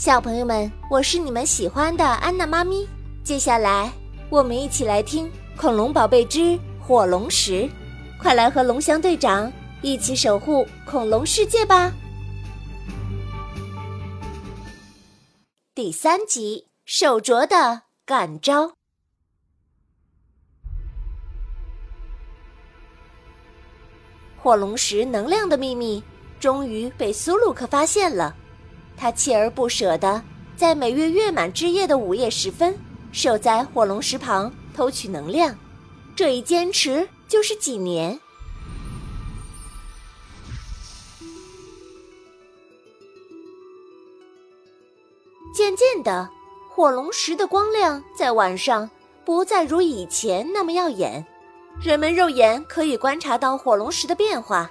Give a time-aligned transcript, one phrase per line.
[0.00, 2.88] 小朋友们，我是你们喜欢的安娜妈咪。
[3.22, 3.92] 接下来，
[4.30, 5.26] 我们一起来听
[5.58, 7.64] 《恐龙宝贝之火龙石》，
[8.18, 9.52] 快来和龙翔队长
[9.82, 11.92] 一起守护恐龙世界吧！
[15.74, 18.72] 第三集：手镯的感召。
[24.38, 26.02] 火龙石能量的秘密
[26.40, 28.34] 终于被苏鲁克发现了，
[29.00, 30.22] 他锲而不舍地
[30.54, 32.78] 在每月月满之夜的午夜时分，
[33.12, 35.58] 守在火龙石旁偷取能量。
[36.14, 38.20] 这一坚持就是几年。
[45.54, 46.28] 渐渐的，
[46.68, 48.90] 火龙石的光亮在晚上
[49.24, 51.26] 不再如以前那么耀眼。
[51.82, 54.70] 人们肉眼可以观察到火龙石的变化，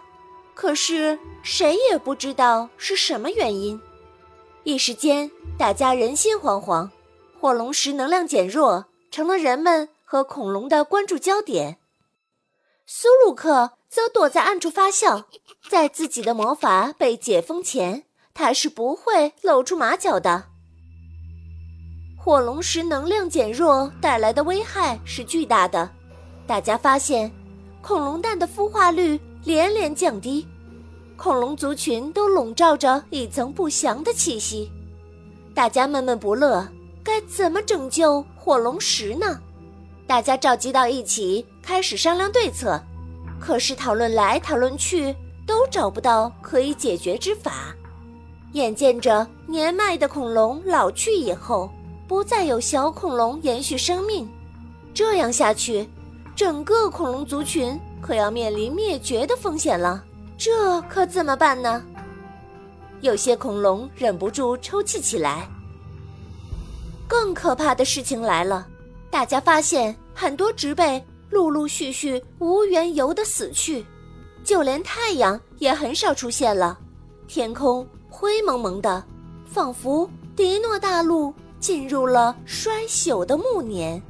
[0.54, 3.82] 可是谁也不知道是什么原因。
[4.64, 6.90] 一时间，大家人心惶惶，
[7.40, 11.78] 火龙石能量减弱，成了人们和恐龙的关注焦点。
[12.86, 15.28] 苏鲁克则躲在暗处发笑，
[15.70, 20.46] 在自己的魔法被解封前，他是不会露出马脚的。
[22.18, 25.90] 火龙石能量减弱带来的危害是巨大的。
[26.46, 27.32] 大家发现，
[27.82, 30.46] 恐龙蛋的孵化率连连降低，
[31.20, 34.72] 恐龙族群都笼罩着一层不祥的气息。
[35.54, 36.66] 大家闷闷不乐，
[37.04, 39.38] 该怎么拯救火龙石呢？
[40.08, 42.82] 大家召集到一起，开始商量对策。
[43.38, 45.14] 可是讨论来讨论去，
[45.46, 47.76] 都找不到可以解决之法。
[48.54, 51.70] 眼见着年迈的恐龙老去以后，
[52.08, 54.26] 不再有小恐龙延续生命，
[54.94, 55.86] 这样下去。
[56.34, 60.02] 整个恐龙族群可要面临灭绝的风险了，
[60.40, 61.84] 这可怎么办呢？
[63.02, 65.46] 有些恐龙忍不住抽泣起来。
[67.10, 68.66] 更可怕的事情来了，
[69.12, 73.86] 大家发现很多植被陆陆续续无缘由的死去，
[74.42, 76.80] 就连太阳也很少出现了，
[77.28, 79.04] 天空灰蒙蒙的，
[79.46, 84.02] 仿佛迪诺大陆进入了衰朽的暮年。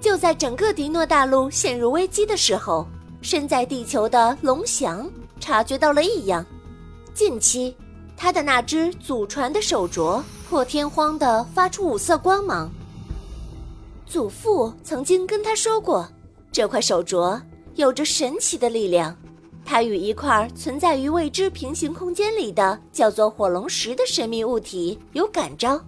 [0.00, 2.86] 就在整个迪诺大陆陷入危机的时候，
[3.24, 6.44] 身在地球的龙翔察觉到了异样。
[7.14, 7.74] 近期，
[8.18, 12.70] 他的那只祖传的手镯破天荒地发出五色光芒。
[14.04, 16.06] 祖父曾经跟他说过，
[16.52, 17.40] 这块手镯
[17.76, 19.16] 有着神奇的力量，
[19.64, 25.80] 它与一块存在于未知平行空间里的叫做火龙石的神秘物体有感召。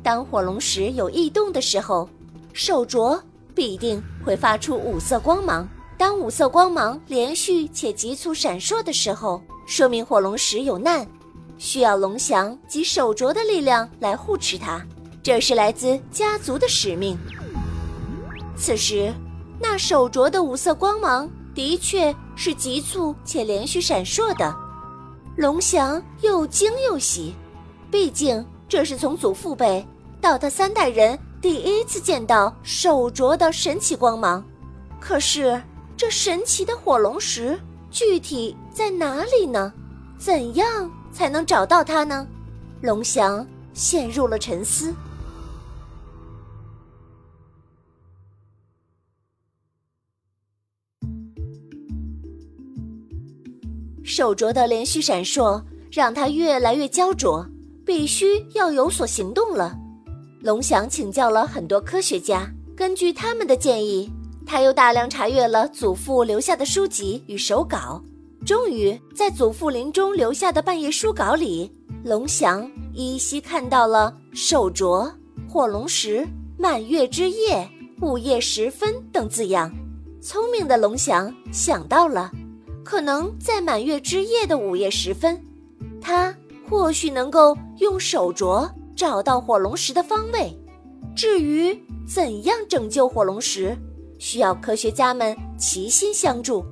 [0.00, 2.08] 当火龙石有异动的时候，
[2.52, 3.20] 手镯。
[3.52, 5.68] 必定会发出五色光芒。
[5.98, 11.04] 当五色光芒连续且急促闪烁的时候，说明火龙石有难，
[11.58, 14.80] 需要龙翔及手镯的力量来护持它。
[15.24, 17.18] 这是来自家族的使命。
[18.56, 19.12] 此时，
[19.58, 24.54] 那手镯的五色光芒的确是急促且连续闪烁的。
[25.36, 27.34] 龙翔又惊又喜，
[27.90, 29.84] 毕竟这是从祖父辈
[30.20, 31.18] 到他三代人。
[31.40, 34.44] 第一次见到手镯的神奇光芒，
[34.98, 35.60] 可是
[35.98, 37.58] 这神奇的火龙石
[37.90, 39.72] 具体在哪里呢？
[40.16, 42.24] 怎样才能找到它呢？
[42.82, 43.44] 龙翔
[43.74, 44.94] 陷入了沉思。
[54.04, 55.60] 手镯的连续闪烁
[55.90, 57.44] 让他越来越焦灼，
[57.84, 59.76] 必须要有所行动了。
[60.42, 64.08] 龙翔请教了很多科学家，根据他们的建议，
[64.48, 68.02] 他又大量查阅了祖父留下的书籍与手稿。
[68.46, 71.70] 终于，在祖父临终留下的半页书稿里，
[72.02, 75.12] 龙翔依稀看到了“手镯
[75.46, 76.26] ”“火龙石
[76.56, 77.68] ”“满月之夜
[78.00, 79.70] ”“午夜时分”等字样。
[80.22, 82.32] 聪明的龙翔想到了，
[82.82, 85.38] 可能在满月之夜的午夜时分，
[86.00, 86.34] 他
[86.66, 88.66] 或许能够用手镯。
[88.96, 90.58] 找到火龙石的方位，
[91.14, 93.76] 至于怎样拯救火龙石，
[94.18, 96.64] 需要科学家们齐心相助。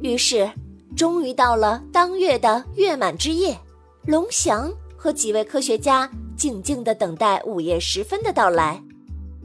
[0.00, 0.50] 于是，
[0.96, 3.58] 终于到了当月的月满之夜，
[4.06, 8.82] 龙翔和几位科学家静静地等待午夜时分的到来。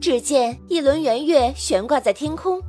[0.00, 2.60] 只见一轮圆月悬挂在天空，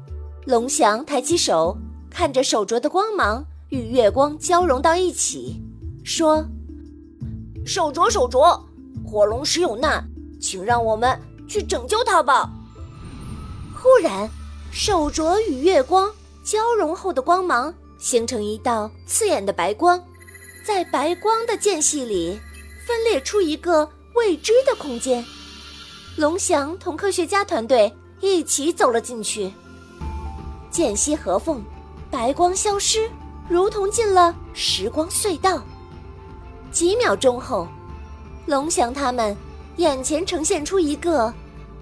[0.46, 1.78] 龙翔抬起手，
[2.10, 5.62] 看着手镯的光芒与月光交融到一起，
[6.04, 6.46] 说。
[7.66, 8.60] 手镯，手镯，
[9.06, 10.04] 火龙石有难，
[10.40, 12.52] 请让我们去拯救它吧。
[13.82, 14.30] 忽然，
[14.72, 16.12] 手镯与月光
[16.44, 20.02] 交融后的光芒形成一道刺眼的白光，
[20.66, 22.38] 在白光的间隙里，
[22.86, 25.24] 分裂出一个未知的空间。
[26.18, 29.50] 龙翔同科学家团队一起走了进去。
[30.70, 31.64] 间隙合缝，
[32.12, 33.10] 白光消失，
[33.48, 35.64] 如同进了时光隧道。
[36.70, 37.66] 几秒钟后，
[38.46, 39.36] 龙翔他们
[39.78, 41.34] 眼前呈现出一个